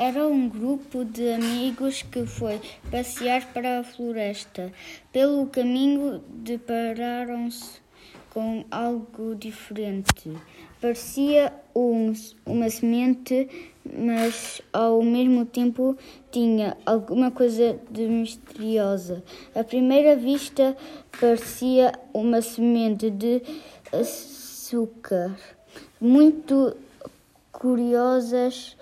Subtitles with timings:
[0.00, 4.72] Era um grupo de amigos que foi passear para a floresta.
[5.10, 7.80] Pelo caminho depararam-se
[8.30, 10.30] com algo diferente.
[10.80, 12.12] Parecia um,
[12.46, 13.48] uma semente,
[13.84, 15.98] mas ao mesmo tempo
[16.30, 19.24] tinha alguma coisa de misteriosa.
[19.52, 20.76] À primeira vista,
[21.20, 23.42] parecia uma semente de
[23.92, 25.36] açúcar.
[26.00, 26.76] Muito
[27.50, 28.76] curiosas,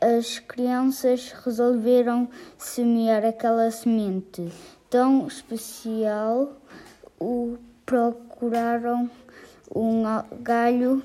[0.00, 4.50] as crianças resolveram semear aquela semente
[4.88, 6.56] tão especial.
[7.20, 9.10] O procuraram
[9.74, 10.02] um
[10.42, 11.02] galho,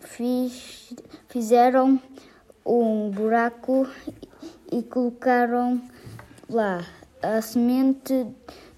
[0.00, 0.92] fiz,
[1.28, 2.00] fizeram
[2.66, 3.88] um buraco
[4.70, 5.80] e colocaram
[6.50, 6.84] lá
[7.22, 8.26] a semente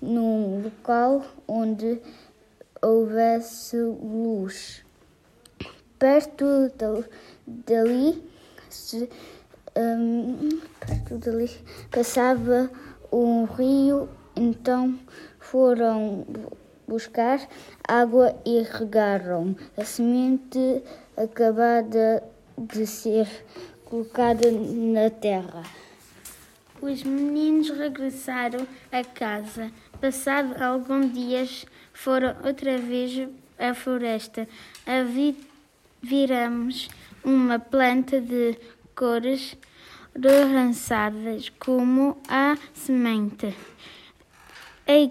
[0.01, 2.01] num local onde
[2.81, 4.85] houvesse luz.
[5.99, 6.73] Perto
[7.47, 8.23] dali,
[8.75, 9.09] se,
[9.77, 11.51] um, perto dali
[11.91, 12.71] passava
[13.13, 14.99] um rio, então
[15.39, 16.27] foram
[16.87, 17.41] buscar
[17.87, 20.83] água e regaram a semente
[21.17, 22.23] acabada
[22.59, 23.29] de ser
[23.85, 25.63] colocada na terra.
[26.83, 29.71] Os meninos regressaram a casa.
[30.01, 34.47] Passado alguns dias, foram outra vez à floresta.
[35.13, 35.37] Vi
[36.05, 36.91] viramos
[37.25, 38.59] uma planta de
[38.95, 39.57] cores
[40.15, 43.55] relançadas como a semente.
[44.87, 45.11] E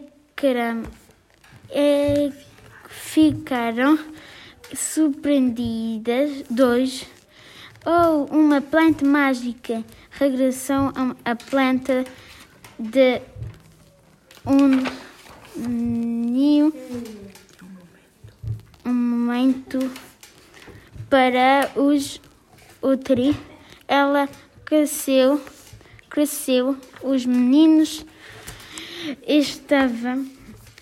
[2.87, 3.97] ficaram
[4.73, 6.43] surpreendidas.
[6.49, 7.05] Dois.
[7.85, 9.83] Oh, uma planta mágica!
[10.11, 10.93] Regressou
[11.25, 12.05] a planta
[12.79, 13.21] de
[14.45, 14.83] um
[15.57, 16.73] ninho.
[18.85, 19.79] Um momento
[21.13, 22.19] para os
[22.81, 23.35] outros.
[23.87, 24.27] Ela
[24.65, 25.39] cresceu,
[26.09, 26.75] cresceu.
[27.03, 28.03] Os meninos
[29.27, 30.27] estavam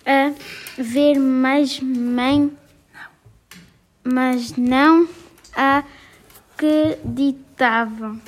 [0.06, 0.32] a
[0.78, 2.50] ver mais mãe,
[4.02, 5.06] mas não
[6.56, 8.18] acreditavam.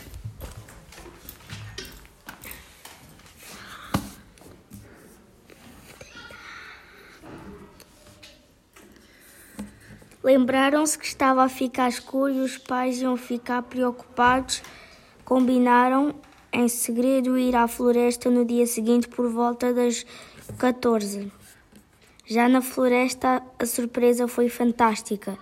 [10.24, 14.62] Lembraram-se que estava a ficar escuro e os pais iam ficar preocupados.
[15.22, 16.14] Combinaram
[16.50, 20.06] em segredo ir à floresta no dia seguinte por volta das
[20.56, 21.30] 14.
[22.24, 25.36] Já na floresta, a surpresa foi fantástica.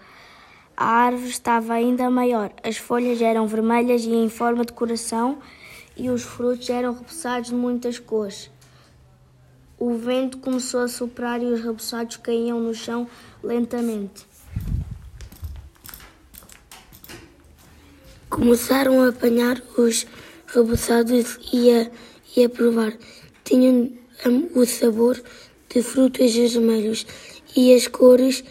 [0.76, 5.38] A árvore estava ainda maior, as folhas eram vermelhas e em forma de coração,
[5.97, 8.50] e os frutos eram repousados de muitas cores.
[9.78, 13.06] O vento começou a soprar e os repousados caíam no chão
[13.44, 14.31] lentamente.
[18.32, 20.06] Começaram a apanhar os
[20.47, 21.91] reboçados e a,
[22.34, 22.94] e a provar.
[23.44, 23.93] Tinham
[24.54, 25.22] o sabor
[25.69, 27.06] de frutos vermelhos
[27.54, 28.43] e as cores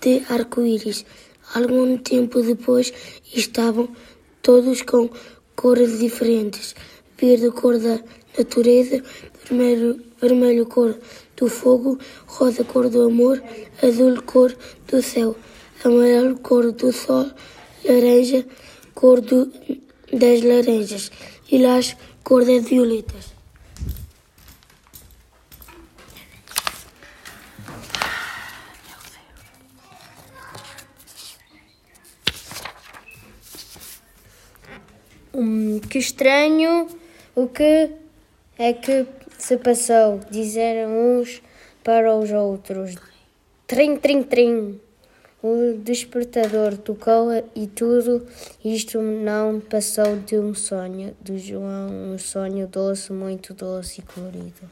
[0.00, 1.06] de arco-íris.
[1.54, 2.92] Algum tempo depois
[3.32, 3.88] estavam
[4.42, 5.08] todos com
[5.54, 6.74] cores diferentes:
[7.16, 8.00] verde, cor da
[8.36, 9.00] natureza,
[9.44, 10.98] vermelho, vermelho cor
[11.36, 13.40] do fogo, rosa, cor do amor,
[13.80, 14.52] azul, cor
[14.88, 15.36] do céu,
[15.84, 17.30] amarelo, cor do sol,
[17.84, 18.44] laranja,
[18.98, 19.46] cor do,
[20.12, 21.12] das laranjas
[21.48, 23.26] e lilás, cor das violetas.
[35.32, 36.88] Hum, que estranho,
[37.36, 37.90] o que
[38.58, 39.06] é que
[39.38, 40.18] se passou?
[40.28, 41.40] Disseram uns
[41.84, 42.96] para os outros.
[43.68, 44.87] Trim, trim, trim.
[45.40, 48.26] O despertador tocou e tudo
[48.64, 54.68] isto não passou de um sonho do João, um sonho doce, muito doce e colorido.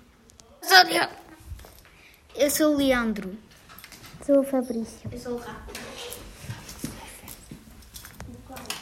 [2.35, 3.37] Eu sou o Leandro.
[4.27, 5.09] Sou o Fabrício.
[5.11, 5.73] Eu sou o Rafa.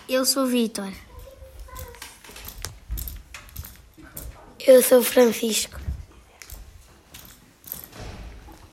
[0.08, 0.90] Eu sou o Vitor.
[4.66, 5.83] Eu sou o Francisco.